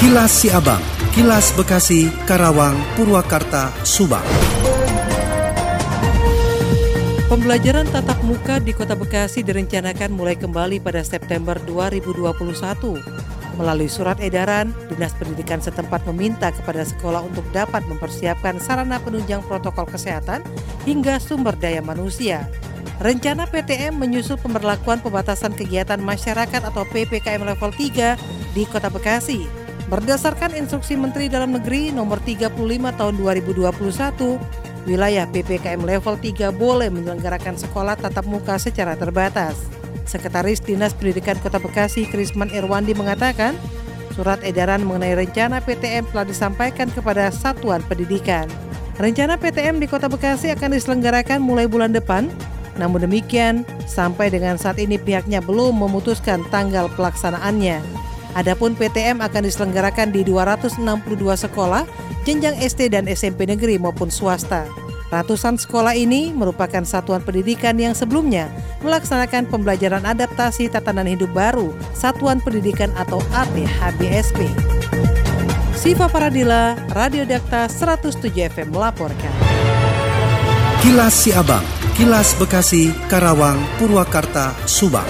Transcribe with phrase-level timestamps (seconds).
[0.00, 0.80] Kilas Siabang,
[1.12, 4.24] Kilas Bekasi, Karawang, Purwakarta, Subang.
[7.28, 12.32] Pembelajaran tatap muka di Kota Bekasi direncanakan mulai kembali pada September 2021.
[13.60, 19.84] Melalui surat edaran, Dinas Pendidikan setempat meminta kepada sekolah untuk dapat mempersiapkan sarana penunjang protokol
[19.84, 20.40] kesehatan
[20.88, 22.48] hingga sumber daya manusia.
[23.04, 28.16] Rencana PTM menyusul pemberlakuan pembatasan kegiatan masyarakat atau PPKM level 3
[28.56, 29.59] di Kota Bekasi.
[29.90, 32.54] Berdasarkan instruksi Menteri Dalam Negeri nomor 35
[32.94, 34.38] tahun 2021,
[34.86, 39.58] wilayah PPKM level 3 boleh menyelenggarakan sekolah tatap muka secara terbatas.
[40.06, 43.58] Sekretaris Dinas Pendidikan Kota Bekasi Krisman Irwandi mengatakan,
[44.14, 48.46] surat edaran mengenai rencana PTM telah disampaikan kepada satuan pendidikan.
[48.94, 52.30] Rencana PTM di Kota Bekasi akan diselenggarakan mulai bulan depan,
[52.78, 58.09] namun demikian sampai dengan saat ini pihaknya belum memutuskan tanggal pelaksanaannya.
[58.38, 60.82] Adapun PTM akan diselenggarakan di 262
[61.34, 61.82] sekolah
[62.22, 64.70] jenjang SD dan SMP negeri maupun swasta.
[65.10, 68.46] Ratusan sekolah ini merupakan satuan pendidikan yang sebelumnya
[68.86, 74.46] melaksanakan pembelajaran adaptasi tatanan hidup baru Satuan Pendidikan atau APHBSP.
[75.74, 79.34] Siva Paradila, Radio Dakta 107 FM melaporkan.
[80.78, 81.66] Kilas Siabang,
[81.98, 85.08] Kilas Bekasi, Karawang, Purwakarta, Subang.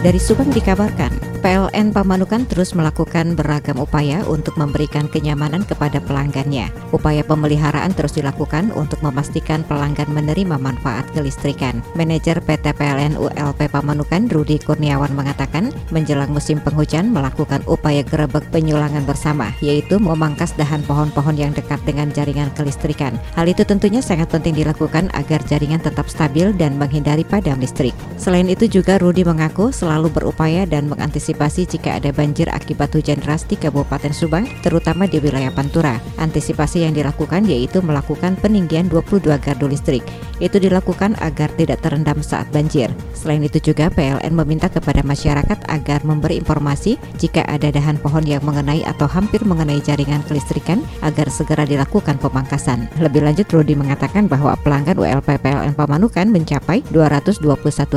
[0.00, 6.68] Dari Subang dikabarkan, PLN Pamanukan terus melakukan beragam upaya untuk memberikan kenyamanan kepada pelanggannya.
[6.92, 11.80] Upaya pemeliharaan terus dilakukan untuk memastikan pelanggan menerima manfaat kelistrikan.
[11.96, 19.08] Manajer PT PLN ULP Pamanukan Rudi Kurniawan mengatakan, menjelang musim penghujan melakukan upaya gerebek penyulangan
[19.08, 23.16] bersama, yaitu memangkas dahan pohon-pohon yang dekat dengan jaringan kelistrikan.
[23.32, 27.96] Hal itu tentunya sangat penting dilakukan agar jaringan tetap stabil dan menghindari padam listrik.
[28.20, 33.22] Selain itu juga Rudi mengaku selalu berupaya dan mengantisipasi antisipasi jika ada banjir akibat hujan
[33.22, 36.02] deras di Kabupaten Subang, terutama di wilayah Pantura.
[36.18, 40.02] Antisipasi yang dilakukan yaitu melakukan peninggian 22 gardu listrik.
[40.42, 42.90] Itu dilakukan agar tidak terendam saat banjir.
[43.14, 48.42] Selain itu juga PLN meminta kepada masyarakat agar memberi informasi jika ada dahan pohon yang
[48.42, 52.90] mengenai atau hampir mengenai jaringan kelistrikan agar segera dilakukan pemangkasan.
[52.98, 57.38] Lebih lanjut, Rudi mengatakan bahwa pelanggan ULP PLN Pamanukan mencapai 221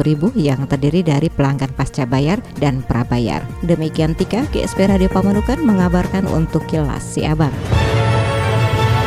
[0.05, 3.47] ribu yang terdiri dari pelanggan pasca bayar dan prabayar bayar.
[3.63, 7.55] Demikian Tika, GSP Radio Pamanukan mengabarkan untuk Kilas Si Abang.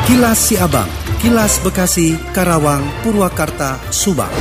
[0.09, 0.89] Kilas Si Abang,
[1.21, 4.33] Kilas Bekasi, Karawang, Purwakarta, Subang.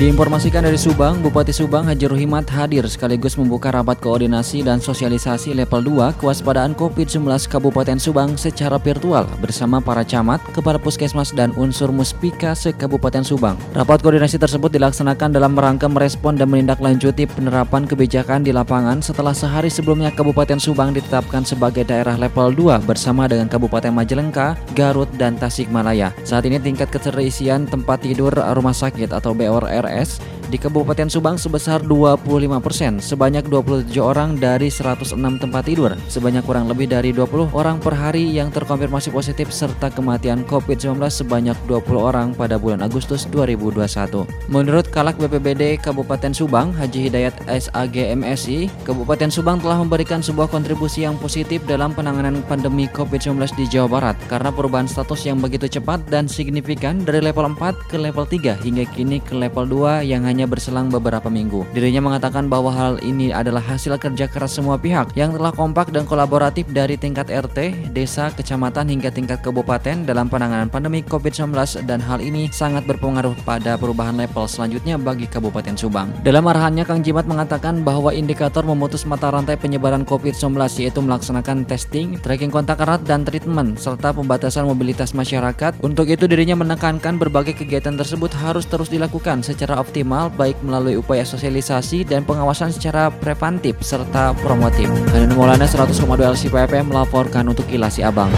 [0.00, 5.84] Diinformasikan dari Subang, Bupati Subang Haji Ruhimat hadir sekaligus membuka rapat koordinasi dan sosialisasi level
[6.16, 12.56] 2 kewaspadaan COVID-19 Kabupaten Subang secara virtual bersama para camat, kepala puskesmas dan unsur muspika
[12.56, 13.60] se-Kabupaten Subang.
[13.76, 19.68] Rapat koordinasi tersebut dilaksanakan dalam rangka merespon dan menindaklanjuti penerapan kebijakan di lapangan setelah sehari
[19.68, 26.16] sebelumnya Kabupaten Subang ditetapkan sebagai daerah level 2 bersama dengan Kabupaten Majalengka, Garut, dan Tasikmalaya.
[26.24, 31.78] Saat ini tingkat keterisian tempat tidur rumah sakit atau BOR PNS di Kabupaten Subang sebesar
[31.86, 32.26] 25
[32.58, 37.94] persen, sebanyak 27 orang dari 106 tempat tidur, sebanyak kurang lebih dari 20 orang per
[37.94, 44.26] hari yang terkonfirmasi positif serta kematian COVID-19 sebanyak 20 orang pada bulan Agustus 2021.
[44.50, 51.06] Menurut Kalak BPBD Kabupaten Subang, Haji Hidayat SAG MSI, Kabupaten Subang telah memberikan sebuah kontribusi
[51.06, 56.02] yang positif dalam penanganan pandemi COVID-19 di Jawa Barat karena perubahan status yang begitu cepat
[56.10, 60.39] dan signifikan dari level 4 ke level 3 hingga kini ke level 2 yang hanya
[60.46, 61.66] berselang beberapa minggu.
[61.74, 66.06] Dirinya mengatakan bahwa hal ini adalah hasil kerja keras semua pihak yang telah kompak dan
[66.06, 72.22] kolaboratif dari tingkat RT, desa, kecamatan hingga tingkat kabupaten dalam penanganan pandemi COVID-19 dan hal
[72.22, 76.12] ini sangat berpengaruh pada perubahan level selanjutnya bagi Kabupaten Subang.
[76.22, 82.16] Dalam arahannya, Kang Jimat mengatakan bahwa indikator memutus mata rantai penyebaran COVID-19 yaitu melaksanakan testing,
[82.22, 85.82] tracking kontak erat, dan treatment, serta pembatasan mobilitas masyarakat.
[85.82, 91.22] Untuk itu dirinya menekankan berbagai kegiatan tersebut harus terus dilakukan secara optimal baik melalui upaya
[91.22, 94.90] sosialisasi dan pengawasan secara preventif serta promotif.
[95.14, 98.30] Hanun Maulana 100,2 LCPFM melaporkan untuk Kilas Si Abang.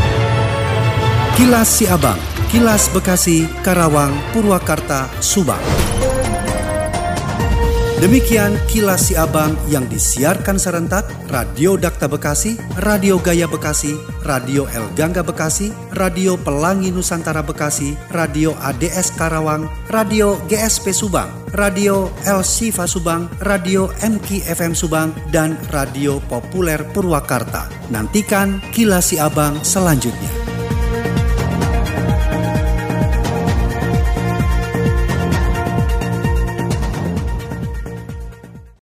[1.36, 2.18] Kilas Si Abang,
[2.52, 6.11] Kilas Bekasi, Karawang, Purwakarta, Subang.
[8.02, 13.94] Demikian kilas si abang yang disiarkan serentak Radio Dakta Bekasi, Radio Gaya Bekasi,
[14.26, 22.10] Radio El Gangga Bekasi, Radio Pelangi Nusantara Bekasi, Radio ADS Karawang, Radio GSP Subang, Radio
[22.26, 27.70] El Sifa Subang, Radio MK FM Subang, dan Radio Populer Purwakarta.
[27.94, 30.41] Nantikan kilas si abang selanjutnya.